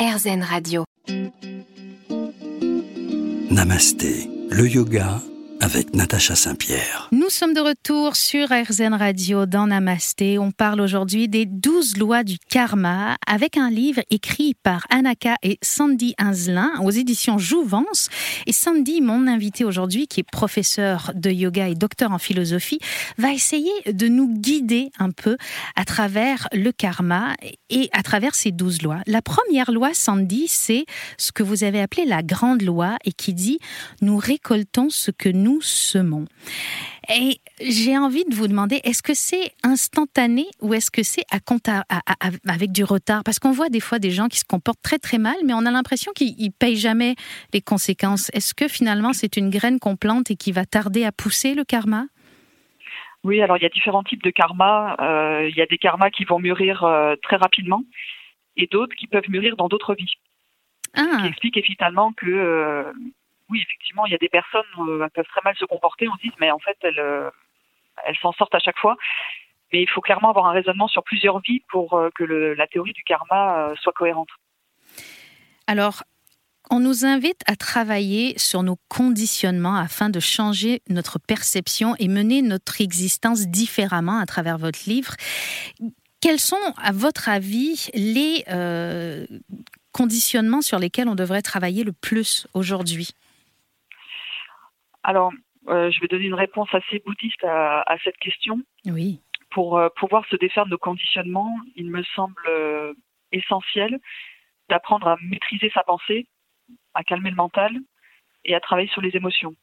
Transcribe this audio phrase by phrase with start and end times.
[0.00, 0.84] RZN Radio.
[3.50, 5.20] Namasté, le yoga
[5.60, 7.08] avec Natacha Saint-Pierre.
[7.12, 10.38] Nous sommes de retour sur RZN Radio dans Namasté.
[10.38, 15.58] On parle aujourd'hui des 12 lois du karma avec un livre écrit par Anaka et
[15.62, 18.08] Sandy Inzelin aux éditions Jouvence.
[18.46, 22.80] Et Sandy, mon invité aujourd'hui, qui est professeur de yoga et docteur en philosophie,
[23.18, 25.36] va essayer de nous guider un peu
[25.76, 27.34] à travers le karma
[27.68, 29.00] et à travers ces 12 lois.
[29.06, 30.86] La première loi, Sandy, c'est
[31.18, 33.58] ce que vous avez appelé la grande loi et qui dit
[34.00, 36.26] nous récoltons ce que nous semons.
[37.12, 41.82] Et j'ai envie de vous demander, est-ce que c'est instantané ou est-ce que c'est à,
[42.48, 43.24] avec du retard?
[43.24, 45.66] Parce qu'on voit des fois des gens qui se comportent très très mal, mais on
[45.66, 47.16] a l'impression qu'ils ne payent jamais
[47.52, 48.30] les conséquences.
[48.32, 51.64] Est-ce que finalement c'est une graine qu'on plante et qui va tarder à pousser le
[51.64, 52.06] karma?
[53.24, 54.96] Oui, alors il y a différents types de karma.
[55.00, 57.84] Euh, il y a des karmas qui vont mûrir euh, très rapidement
[58.56, 60.14] et d'autres qui peuvent mûrir dans d'autres vies.
[60.94, 61.02] Ah.
[61.02, 62.92] Ce qui explique finalement que euh,
[63.50, 66.08] oui, effectivement, il y a des personnes euh, qui peuvent très mal se comporter.
[66.08, 67.30] On se dit, mais en fait, elles, euh,
[68.04, 68.96] elles s'en sortent à chaque fois.
[69.72, 72.92] Mais il faut clairement avoir un raisonnement sur plusieurs vies pour euh, que la théorie
[72.92, 74.28] du karma soit cohérente.
[75.66, 76.02] Alors,
[76.70, 82.42] on nous invite à travailler sur nos conditionnements afin de changer notre perception et mener
[82.42, 85.14] notre existence différemment à travers votre livre.
[86.20, 88.44] Quels sont, à votre avis, les
[89.92, 93.14] conditionnements sur lesquels on devrait travailler le plus aujourd'hui?
[95.02, 95.32] Alors,
[95.68, 98.60] euh, je vais donner une réponse assez bouddhiste à, cette question.
[98.86, 99.20] Oui.
[99.50, 102.94] Pour euh, pouvoir se défaire de nos conditionnements, il me semble euh,
[103.32, 103.98] essentiel
[104.68, 106.28] d'apprendre à maîtriser sa pensée,
[106.94, 107.76] à calmer le mental
[108.44, 109.54] et à travailler sur les émotions,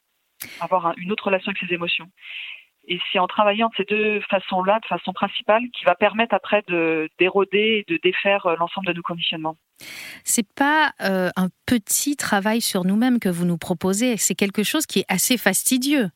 [0.60, 2.10] avoir une autre relation avec ses émotions.
[2.88, 6.64] Et c'est en travaillant de ces deux façons-là, de façon principale, qui va permettre après
[6.68, 9.58] de d'éroder et de défaire euh, l'ensemble de nos conditionnements.
[10.24, 14.86] C'est pas euh, un petit travail sur nous-mêmes que vous nous proposez, c'est quelque chose
[14.86, 16.10] qui est assez fastidieux.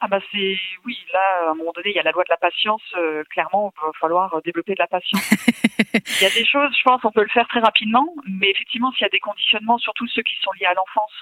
[0.00, 2.28] Ah bah c'est oui là à un moment donné il y a la loi de
[2.28, 5.22] la patience euh, clairement il va falloir développer de la patience.
[5.94, 8.92] il y a des choses je pense on peut le faire très rapidement mais effectivement
[8.92, 11.12] s'il y a des conditionnements surtout ceux qui sont liés à l'enfance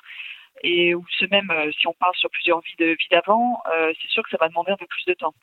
[0.63, 3.93] et ou ce même euh, si on parle sur plusieurs vies de vie d'avant, euh,
[4.01, 5.35] c'est sûr que ça va demander un peu plus de temps.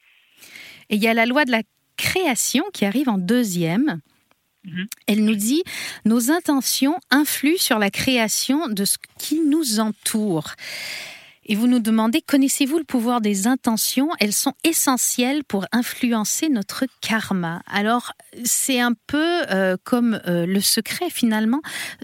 [0.89, 1.61] Et il y a la loi de la
[1.97, 4.01] création qui arrive en deuxième.
[4.63, 4.87] Mhm.
[5.07, 5.63] Elle nous dit
[6.05, 10.51] nos intentions influent sur la création de ce qui nous entoure.
[11.51, 14.09] Et vous nous demandez, connaissez-vous le pouvoir des intentions?
[14.19, 17.63] Elles sont essentielles pour influencer notre karma.
[17.65, 18.11] Alors,
[18.45, 21.61] c'est un peu euh, comme euh, le secret finalement.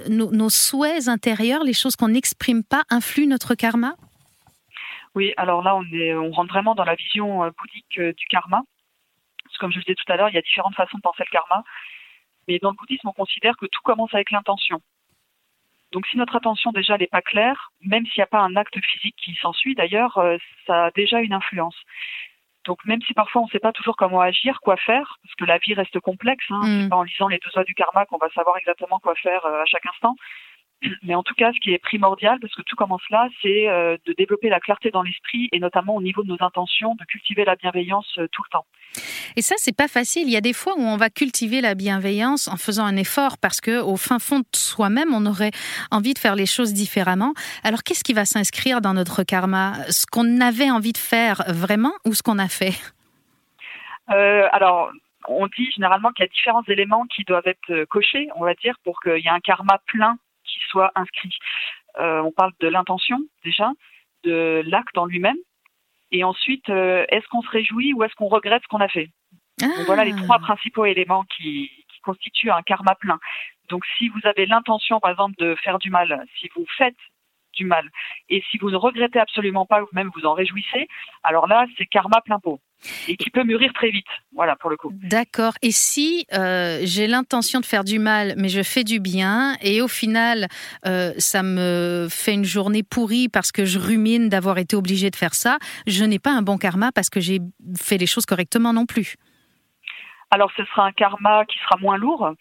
[0.09, 3.93] Nos, souhaits intérieurs, les choses qu'on n'exprime pas, influent notre karma?
[5.13, 8.63] Oui, alors là, on, est, on rentre vraiment dans la vision euh, bouddhique du karma.
[9.43, 11.03] Parce que comme je le disais tout à l'heure, il y a différentes façons de
[11.03, 11.63] penser le karma.
[12.47, 14.81] Mais dans le bouddhisme, on considère que tout commence avec l'intention.
[15.95, 18.77] Donc si notre attention déjà n'est pas claire, même s'il n'y a pas un acte
[18.85, 20.35] physique qui s'ensuit d'ailleurs, euh,
[20.67, 21.77] ça a déjà une influence.
[22.65, 25.45] Donc même si parfois on ne sait pas toujours comment agir, quoi faire, parce que
[25.45, 26.89] la vie reste complexe, hein, mm.
[26.89, 29.61] pas en lisant les deux lois du karma qu'on va savoir exactement quoi faire euh,
[29.61, 30.17] à chaque instant.
[31.03, 33.95] Mais en tout cas, ce qui est primordial, parce que tout commence là, c'est euh,
[34.05, 37.45] de développer la clarté dans l'esprit et notamment au niveau de nos intentions, de cultiver
[37.45, 38.65] la bienveillance tout le temps.
[39.35, 40.23] Et ça, c'est pas facile.
[40.27, 43.37] Il y a des fois où on va cultiver la bienveillance en faisant un effort
[43.37, 45.51] parce que au fin fond de soi-même, on aurait
[45.91, 47.33] envie de faire les choses différemment.
[47.63, 49.73] Alors, qu'est-ce qui va s'inscrire dans notre karma?
[49.89, 52.73] Ce qu'on avait envie de faire vraiment ou ce qu'on a fait?
[54.11, 54.91] Euh, Alors,
[55.27, 58.75] on dit généralement qu'il y a différents éléments qui doivent être cochés, on va dire,
[58.83, 61.35] pour qu'il y ait un karma plein qui soit inscrit.
[61.99, 63.71] Euh, on parle de l'intention déjà,
[64.23, 65.37] de l'acte en lui-même,
[66.15, 69.09] et ensuite, euh, est-ce qu'on se réjouit ou est-ce qu'on regrette ce qu'on a fait?
[69.85, 70.43] Voilà les trois ah.
[70.43, 73.19] principaux éléments qui, qui constituent un karma plein.
[73.69, 76.95] Donc si vous avez l'intention, par exemple, de faire du mal, si vous faites
[77.55, 77.89] du mal.
[78.29, 80.87] Et si vous ne regrettez absolument pas, ou même vous en réjouissez,
[81.23, 82.59] alors là, c'est karma plein pot.
[83.07, 84.91] Et qui peut mûrir très vite, voilà, pour le coup.
[84.93, 85.53] D'accord.
[85.61, 89.81] Et si euh, j'ai l'intention de faire du mal, mais je fais du bien, et
[89.81, 90.47] au final,
[90.85, 95.15] euh, ça me fait une journée pourrie parce que je rumine d'avoir été obligé de
[95.15, 95.57] faire ça,
[95.87, 97.39] je n'ai pas un bon karma parce que j'ai
[97.81, 99.15] fait les choses correctement non plus.
[100.31, 102.33] Alors, ce sera un karma qui sera moins lourd.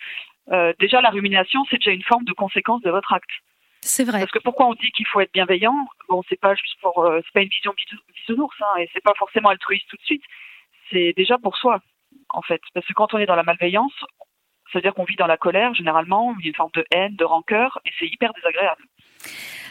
[0.53, 3.31] Euh, déjà, la rumination, c'est déjà une forme de conséquence de votre acte.
[3.87, 4.21] C'est vrai.
[4.21, 5.77] Parce que pourquoi on dit qu'il faut être bienveillant?
[6.09, 7.75] Bon, c'est pas juste pour, euh, c'est pas une vision
[8.15, 10.23] bisounours, hein, et c'est pas forcément altruiste tout de suite.
[10.91, 11.81] C'est déjà pour soi,
[12.31, 12.63] en fait.
[12.73, 13.93] Parce que quand on est dans la malveillance,
[14.73, 17.79] ça veut dire qu'on vit dans la colère, généralement, une forme de haine, de rancœur,
[17.85, 18.83] et c'est hyper désagréable.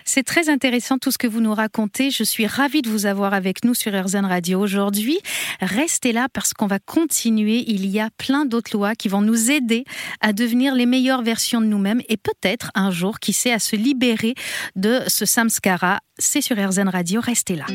[0.05, 2.11] C'est très intéressant tout ce que vous nous racontez.
[2.11, 5.19] Je suis ravie de vous avoir avec nous sur RZN Radio aujourd'hui.
[5.61, 7.63] Restez là parce qu'on va continuer.
[7.67, 9.85] Il y a plein d'autres lois qui vont nous aider
[10.21, 13.75] à devenir les meilleures versions de nous-mêmes et peut-être un jour, qui sait, à se
[13.75, 14.35] libérer
[14.75, 15.99] de ce samskara.
[16.17, 17.21] C'est sur RZN Radio.
[17.21, 17.65] Restez là.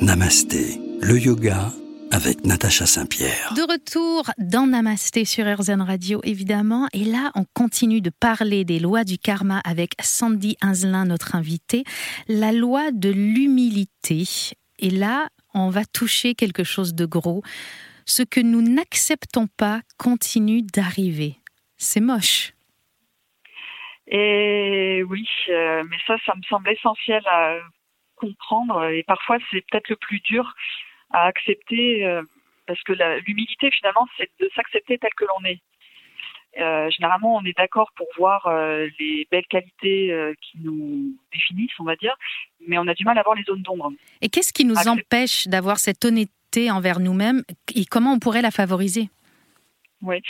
[0.00, 1.72] Namasté, le yoga
[2.14, 3.52] avec Natacha Saint-Pierre.
[3.56, 6.86] De retour dans Namasté sur RZN Radio, évidemment.
[6.92, 11.82] Et là, on continue de parler des lois du karma avec Sandy Inzelin, notre invitée.
[12.28, 14.22] La loi de l'humilité.
[14.78, 17.42] Et là, on va toucher quelque chose de gros.
[18.06, 21.34] Ce que nous n'acceptons pas continue d'arriver.
[21.78, 22.52] C'est moche.
[24.06, 27.56] Et oui, euh, mais ça, ça me semble essentiel à
[28.14, 28.84] comprendre.
[28.84, 30.54] Et parfois, c'est peut-être le plus dur
[31.14, 32.22] à accepter, euh,
[32.66, 32.92] parce que
[33.26, 35.60] l'humilité finalement, c'est de s'accepter tel que l'on est.
[36.58, 41.84] Euh, généralement, on est d'accord pour voir euh, les belles qualités qui nous définissent, on
[41.84, 42.14] va dire,
[42.66, 43.92] mais on a du mal à voir les zones d'ombre.
[44.20, 47.42] Et qu'est-ce qui nous empêche d'avoir cette honnêteté envers nous-mêmes
[47.74, 49.08] et comment on pourrait la favoriser?
[50.02, 50.20] Oui,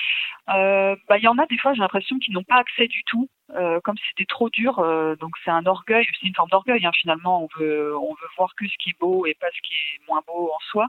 [0.46, 3.28] bah, il y en a des fois, j'ai l'impression qu'ils n'ont pas accès du tout,
[3.52, 4.76] comme c'était trop dur.
[5.20, 7.44] donc c'est un orgueil, c'est une forme d'orgueil hein, finalement.
[7.44, 10.08] On veut, on veut voir que ce qui est beau et pas ce qui est
[10.08, 10.88] moins beau en soi.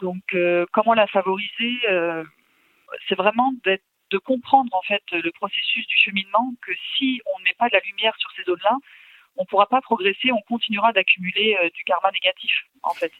[0.00, 0.36] Donc
[0.72, 1.78] comment la favoriser
[3.08, 7.54] C'est vraiment de comprendre en fait le processus du cheminement que si on ne met
[7.58, 8.76] pas de la lumière sur ces zones-là,
[9.36, 13.12] on ne pourra pas progresser, on continuera d'accumuler du karma négatif en fait.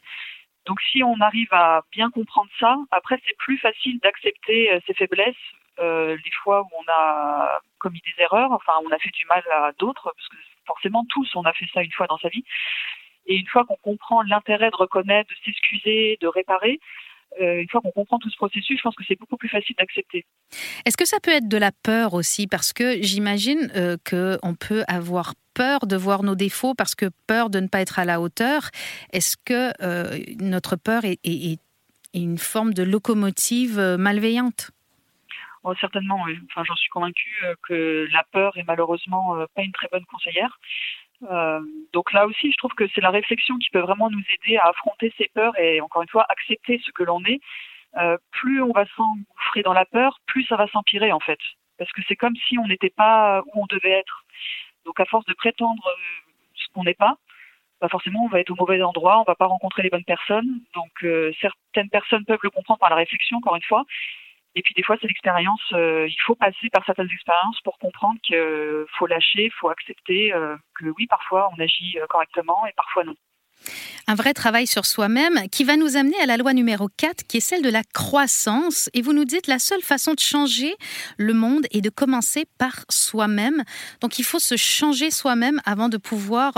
[0.67, 5.37] Donc si on arrive à bien comprendre ça, après c'est plus facile d'accepter ses faiblesses,
[5.79, 9.43] euh, les fois où on a commis des erreurs, enfin on a fait du mal
[9.51, 10.37] à d'autres, parce que
[10.67, 12.45] forcément tous on a fait ça une fois dans sa vie.
[13.27, 16.81] Et une fois qu'on comprend l'intérêt de reconnaître, de s'excuser, de réparer,
[17.41, 19.75] euh, une fois qu'on comprend tout ce processus, je pense que c'est beaucoup plus facile
[19.79, 20.27] d'accepter.
[20.85, 22.47] Est-ce que ça peut être de la peur aussi?
[22.47, 27.49] Parce que j'imagine euh, qu'on peut avoir peur de voir nos défauts parce que peur
[27.49, 28.71] de ne pas être à la hauteur.
[29.13, 29.73] Est-ce que
[30.43, 31.59] notre peur est,
[32.15, 34.71] une forme de locomotive malveillante?
[35.64, 36.38] Oh, certainement, oui.
[36.50, 40.59] Enfin, j'en suis convaincue que la peur est malheureusement pas une très bonne conseillère.
[41.31, 41.61] Euh,
[41.93, 44.69] donc là aussi, je trouve que c'est la réflexion qui peut vraiment nous aider à
[44.69, 47.41] affronter ces peurs et encore une fois accepter ce que l'on est.
[47.99, 51.38] Euh, plus on va s'engouffrer dans la peur, plus ça va s'empirer en fait,
[51.79, 54.25] parce que c'est comme si on n'était pas où on devait être.
[54.87, 57.19] Donc à force de prétendre euh, ce qu'on n'est pas,
[57.81, 60.61] bah forcément on va être au mauvais endroit, on va pas rencontrer les bonnes personnes.
[60.75, 61.06] Donc
[61.41, 63.85] certaines personnes peuvent le comprendre par la réflexion, encore une fois,
[64.55, 65.63] et puis des fois, c'est l'expérience.
[65.73, 70.33] Euh, il faut passer par certaines expériences pour comprendre qu'il faut lâcher, il faut accepter
[70.33, 73.15] euh, que oui, parfois on agit euh, correctement et parfois non.
[74.09, 77.37] Un vrai travail sur soi-même qui va nous amener à la loi numéro 4 qui
[77.37, 78.91] est celle de la croissance.
[78.93, 80.75] Et vous nous dites la seule façon de changer
[81.17, 83.63] le monde est de commencer par soi-même.
[84.01, 86.55] Donc il faut se changer soi-même avant de pouvoir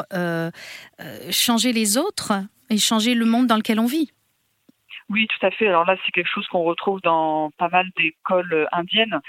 [1.30, 2.32] changer les autres
[2.70, 4.10] et changer le monde dans lequel on vit.
[5.10, 5.68] Oui, tout à fait.
[5.68, 9.20] Alors là, c'est quelque chose qu'on retrouve dans pas mal d'écoles euh, indiennes.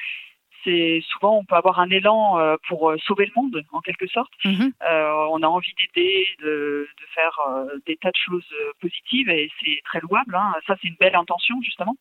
[0.63, 4.07] C'est souvent on peut avoir un élan euh, pour euh, sauver le monde en quelque
[4.07, 4.31] sorte.
[4.45, 4.73] Mhm.
[4.81, 7.37] on a envie d'aider, de, faire
[7.85, 8.47] des tas de choses
[8.81, 10.35] positives et c'est très louable.
[10.35, 10.53] Hein.
[10.65, 11.95] Ça, c'est une belle intention justement.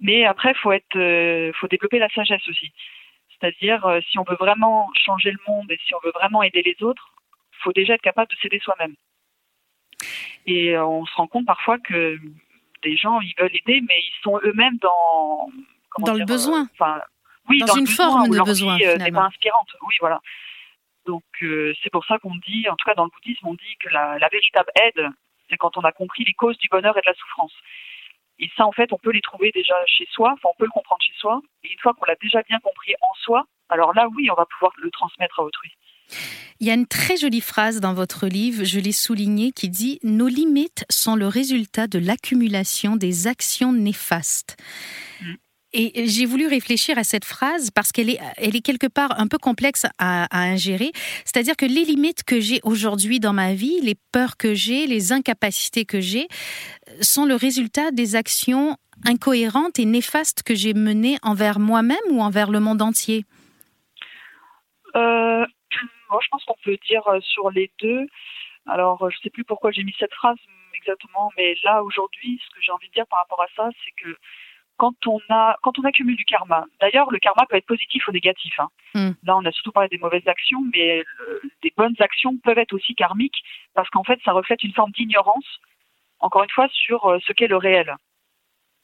[0.00, 2.72] Mais après, faut être, faut développer la sagesse aussi.
[3.28, 6.82] C'est-à-dire, si on veut vraiment changer le monde et si on veut vraiment aider les
[6.82, 7.12] autres,
[7.62, 8.94] faut déjà être capable de s'aider soi-même.
[10.46, 12.18] Et on se rend compte parfois que
[12.82, 15.50] des gens, ils veulent aider, mais ils sont eux-mêmes dans
[15.98, 16.62] dans le besoin.
[16.62, 17.00] Euh, enfin,
[17.48, 18.76] oui, dans, une forme de besoin.
[18.76, 19.68] Vie, euh, n'est pas inspirante.
[19.86, 20.20] Oui, voilà.
[21.06, 23.76] Donc euh, c'est pour ça qu'on dit, en tout cas dans le bouddhisme, on dit
[23.80, 25.08] que la, véritable aide,
[25.50, 27.52] c'est quand on a compris les causes du bonheur et de la souffrance.
[28.38, 30.70] Et ça, en fait, on peut les trouver déjà chez soi, enfin, on peut le
[30.70, 31.40] comprendre chez soi.
[31.64, 34.46] Et une fois qu'on l'a déjà bien compris en soi, alors là, oui, on va
[34.46, 35.72] pouvoir le transmettre à autrui.
[36.60, 39.98] Il y a une très jolie phrase dans votre livre, je l'ai soulignée, qui dit⁇
[40.06, 44.56] Nos limites sont le résultat de l'accumulation des actions néfastes
[45.20, 45.34] mm.
[45.74, 49.26] Et j'ai voulu réfléchir à cette phrase parce qu'elle est, elle est quelque part un
[49.26, 50.92] peu complexe à, à ingérer.
[51.24, 55.12] C'est-à-dire que les limites que j'ai aujourd'hui dans ma vie, les peurs que j'ai, les
[55.12, 56.28] incapacités que j'ai,
[57.00, 58.76] sont le résultat des actions
[59.06, 63.24] incohérentes et néfastes que j'ai menées envers moi-même ou envers le monde entier.
[64.94, 65.46] Euh,
[66.12, 68.06] moi, je pense qu'on peut dire euh, sur les deux.
[68.66, 70.38] Alors, je ne sais plus pourquoi j'ai mis cette phrase
[70.74, 73.92] exactement, mais là, aujourd'hui, ce que j'ai envie de dire par rapport à ça, c'est
[74.02, 74.16] que
[74.76, 76.64] quand on a quand on accumule du karma.
[76.80, 78.58] D'ailleurs, le karma peut être positif ou négatif.
[78.58, 78.68] Hein.
[78.94, 79.10] Hmm.
[79.22, 82.72] Là, on a surtout parlé des mauvaises actions, mais euh, des bonnes actions peuvent être
[82.72, 83.42] aussi karmiques
[83.74, 85.60] parce qu'en fait, ça reflète une forme d'ignorance.
[86.20, 87.94] Encore une fois, sur euh, ce qu'est le réel.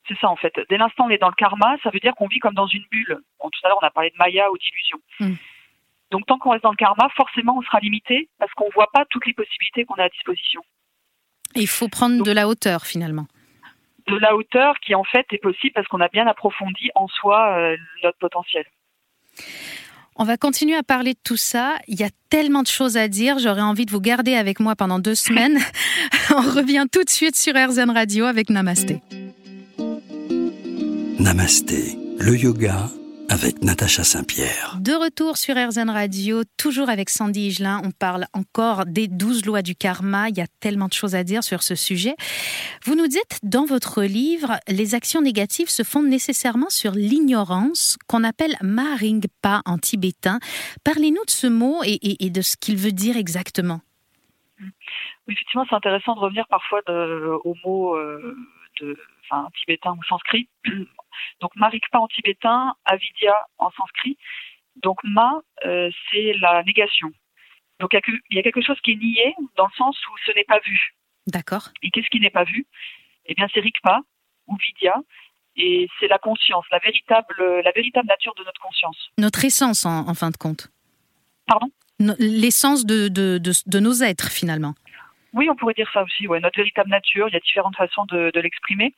[0.07, 0.55] C'est ça en fait.
[0.71, 2.67] Dès l'instant où on est dans le karma, ça veut dire qu'on vit comme dans
[2.67, 3.19] une bulle.
[3.41, 4.99] tout à l'heure, on a parlé de maya ou d'illusion.
[5.21, 5.35] Hmm.
[6.11, 8.91] Donc tant qu'on reste dans le karma, forcément on sera limité parce qu'on ne voit
[8.93, 10.63] pas toutes les possibilités qu'on a à disposition.
[11.55, 13.27] Il faut prendre de la hauteur finalement.
[14.07, 17.59] De la hauteur qui en fait est possible parce qu'on a bien approfondi en soi
[17.59, 18.65] euh, notre potentiel.
[20.21, 21.77] On va continuer à parler de tout ça.
[21.87, 23.39] Il y a tellement de choses à dire.
[23.39, 25.59] J'aurais envie de vous garder avec moi pendant deux semaines.
[26.31, 29.01] On revient tout de suite sur RZN Radio avec Namasté.
[31.21, 32.89] Namasté, le yoga
[33.31, 34.77] avec Natacha Saint-Pierre.
[34.81, 37.81] De retour sur RZN Radio, toujours avec Sandy Higelin.
[37.85, 40.29] On parle encore des douze lois du karma.
[40.29, 42.15] Il y a tellement de choses à dire sur ce sujet.
[42.85, 48.25] Vous nous dites dans votre livre, les actions négatives se fondent nécessairement sur l'ignorance qu'on
[48.25, 50.39] appelle Maringpa en tibétain.
[50.85, 53.81] Parlez-nous de ce mot et, de ce qu'il veut dire exactement.
[54.61, 58.37] Oui, effectivement, c'est intéressant de revenir parfois au mot euh,
[58.81, 60.49] de, enfin, tibétain ou sanskrit
[61.41, 64.17] donc Marikpa en tibétain, Avidya en sanskrit.
[64.77, 67.11] Donc Ma, euh, c'est la négation.
[67.81, 70.45] Donc il y a quelque chose qui est nié dans le sens où ce n'est
[70.45, 70.95] pas vu.
[71.27, 71.69] D'accord.
[71.83, 72.67] Et qu'est-ce qui n'est pas vu?
[73.27, 74.01] Eh bien c'est Rikpa
[74.47, 74.95] ou Vidya.
[75.59, 77.35] Et c'est la conscience, la véritable,
[77.65, 79.11] la véritable nature de notre conscience.
[79.19, 80.69] Notre essence, en, fin de compte.
[81.49, 81.69] Pardon?
[81.99, 84.75] L'essence de, de, nos êtres, finalement.
[85.33, 86.29] Oui, on pourrait dire ça aussi.
[86.29, 88.95] Ouais, notre véritable nature, il y a différentes façons de, l'exprimer.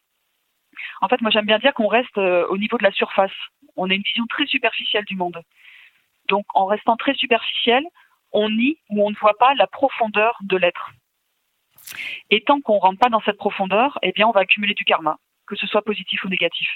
[1.01, 3.33] En fait, moi j'aime bien dire qu'on reste euh, au niveau de la surface.
[3.77, 5.43] On a une vision très superficielle du monde.
[6.29, 7.85] Donc en restant très superficiel,
[8.33, 10.91] on nie ou on ne voit pas la profondeur de l'être.
[12.31, 14.85] Et tant qu'on ne rentre pas dans cette profondeur, eh bien on va accumuler du
[14.85, 16.69] karma, que ce soit positif ou négatif.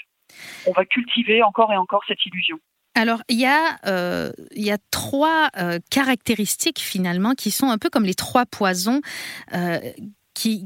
[0.67, 2.59] On va cultiver encore et encore cette illusion.
[2.97, 4.31] Alors, il y, a, euh,
[4.89, 9.01] trois euh, caractéristiques finalement qui sont un peu comme les trois poisons
[10.35, 10.65] qui,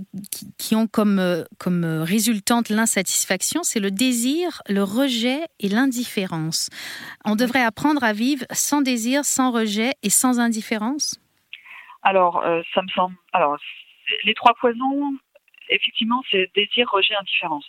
[0.58, 6.70] qui, ont comme, euh, comme résultante l'insatisfaction, c'est le désir, le rejet et l'indifférence.
[7.24, 11.22] On devrait apprendre à vivre sans désir, sans rejet et sans indifférence?
[12.02, 13.16] Alors, euh, ça me semble.
[13.32, 13.58] Alors,
[14.24, 15.14] les trois poisons,
[15.70, 17.66] effectivement, c'est désir, rejet, indifférence.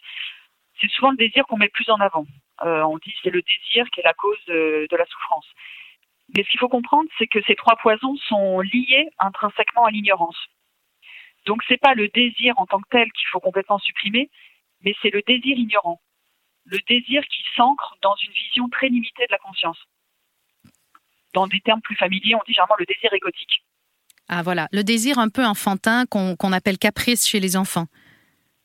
[0.81, 2.27] C'est souvent le désir qu'on met plus en avant.
[2.65, 5.47] Euh, on dit c'est le désir qui est la cause de, de la souffrance.
[6.35, 10.37] Mais ce qu'il faut comprendre, c'est que ces trois poisons sont liés intrinsèquement à l'ignorance.
[11.47, 14.31] Donc c'est pas le désir en tant que tel qu'il faut complètement supprimer,
[14.83, 16.01] mais c'est le désir ignorant.
[16.65, 19.79] Le désir qui s'ancre dans une vision très limitée de la conscience.
[21.33, 23.63] Dans des termes plus familiers, on dit généralement le désir égotique.
[24.29, 27.87] Ah voilà, le désir un peu enfantin qu'on appelle caprice chez les enfants.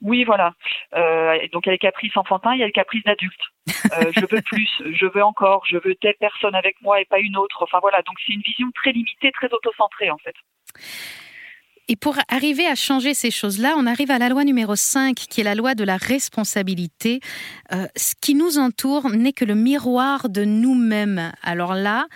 [0.01, 0.53] Oui, voilà.
[0.93, 3.41] Euh, donc il y a les caprices enfantins, il y a le caprice d'adulte.
[3.67, 7.19] Euh, je veux plus, je veux encore, je veux telle personne avec moi et pas
[7.19, 7.63] une autre.
[7.63, 10.35] Enfin voilà, donc c'est une vision très limitée, très autocentrée en fait.
[11.87, 15.41] Et pour arriver à changer ces choses-là, on arrive à la loi numéro 5, qui
[15.41, 17.19] est la loi de la responsabilité.
[17.71, 21.31] Euh, ce qui nous entoure n'est que le miroir de nous-mêmes.
[21.43, 22.07] Alors là,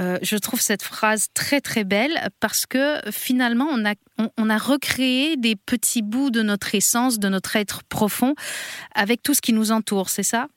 [0.00, 3.94] euh, je trouve cette phrase très très belle parce que finalement, on a,
[4.38, 8.34] on, a recréé des petits bouts de notre essence, de notre être profond,
[8.94, 10.48] avec tout ce qui nous entoure, c'est ça?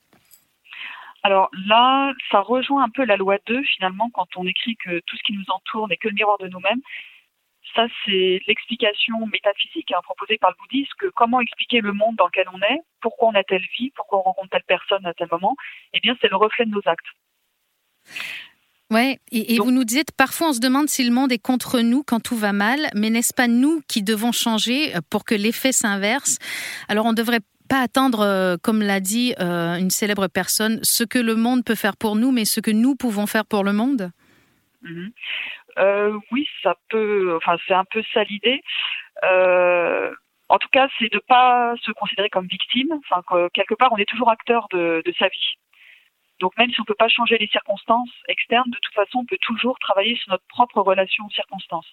[1.24, 5.16] Alors là, ça rejoint un peu la loi 2 finalement quand on écrit que tout
[5.16, 6.80] ce qui nous entoure n'est que le miroir de nous-mêmes.
[7.74, 12.26] Ça, c'est l'explication métaphysique hein, proposée par le bouddhisme que comment expliquer le monde dans
[12.26, 15.28] lequel on est, pourquoi on a telle vie, pourquoi on rencontre telle personne à tel
[15.30, 15.56] moment,
[15.94, 17.06] eh bien, c'est le reflet de nos actes.
[18.90, 22.02] Ouais, et, vous nous dites parfois on se demande si le monde est contre nous
[22.02, 25.72] quand tout va mal, mais n'est-ce pas nous qui devons changer euh, pour que l'effet
[25.72, 26.36] s'inverse?
[26.88, 31.04] Alors on ne devrait pas attendre, euh, comme l'a dit euh, une célèbre personne, ce
[31.04, 33.72] que le monde peut faire pour nous, mais ce que nous pouvons faire pour le
[33.72, 34.10] monde?
[34.82, 35.12] Mhm.
[35.78, 37.36] Euh, oui, ça peut.
[37.36, 38.62] Enfin, c'est un peu ça l'idée.
[39.24, 40.14] Euh,
[40.48, 42.92] en tout cas, c'est de pas se considérer comme victime.
[43.04, 45.54] Enfin, que, quelque part, on est toujours acteur de, sa vie.
[46.40, 49.38] Donc, même si on peut pas changer les circonstances externes, de toute façon, on peut
[49.40, 51.86] toujours travailler sur notre propre relation aux circonstances,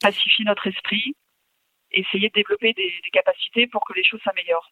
[0.00, 1.14] pacifier notre esprit,
[1.90, 4.70] essayer de développer des capacités pour que les choses s'améliorent.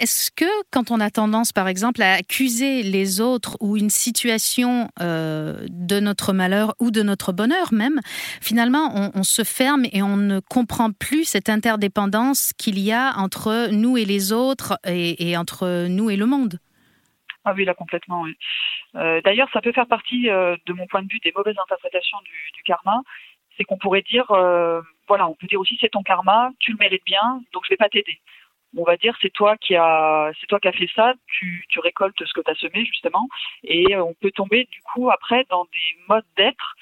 [0.00, 4.88] Est-ce que quand on a tendance, par exemple, à accuser les autres ou une situation
[4.98, 8.00] euh, de notre malheur ou de notre bonheur même,
[8.40, 13.68] finalement, on, se ferme et on ne comprend plus cette interdépendance qu'il y a entre
[13.72, 16.58] nous et les autres et, entre nous et le monde?
[17.44, 18.24] Ah oui, là complètement.
[18.94, 22.18] Euh, d'ailleurs, ça peut faire partie, euh, de mon point de vue, des mauvaises interprétations
[22.24, 23.02] du, karma.
[23.58, 24.24] C'est qu'on pourrait dire,
[25.08, 27.76] voilà, on peut dire aussi c'est ton karma, tu le mérites bien, donc je vais
[27.76, 28.18] pas t'aider
[28.76, 31.80] on va dire c'est toi qui a c'est toi qui a fait ça, tu, tu
[31.80, 33.28] récoltes ce que tu as semé justement
[33.64, 36.74] et euh, on peut tomber du coup après dans des modes d'être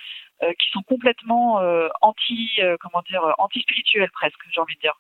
[0.43, 4.99] euh, qui sont complètement euh, anti comment dire anti spirituels presque, j'ai envie de dire.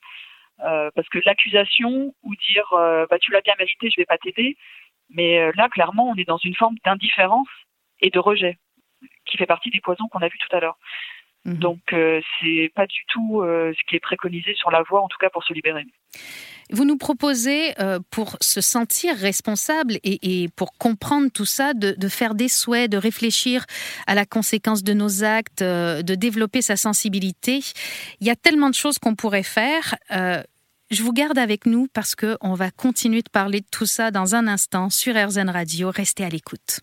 [0.58, 2.66] parce que l'accusation ou dire
[3.10, 4.56] bah tu l'as bien mérité, je vais pas t'aider,
[5.10, 7.48] mais là clairement on est dans une forme d'indifférence
[8.00, 8.58] et de rejet.
[9.26, 10.78] qui fait partie des poisons qu'on a vus tout à l'heure.
[11.44, 11.58] Mhm.
[11.58, 15.08] Donc euh, c'est pas du tout euh, ce qui est préconisé sur la voie, en
[15.08, 15.84] tout cas pour se libérer.
[16.70, 22.08] Vous nous proposez, euh, pour se sentir responsable et, pour comprendre tout ça, de, de,
[22.08, 23.64] faire des souhaits, de réfléchir
[24.06, 27.60] à la conséquence de nos actes, de développer sa sensibilité.
[28.20, 29.96] Il y a tellement de choses qu'on pourrait faire.
[30.10, 34.34] je vous garde avec nous parce qu'on va continuer de parler de tout ça dans
[34.34, 35.90] un instant sur RZN Radio.
[35.90, 36.80] Restez à l'écoute.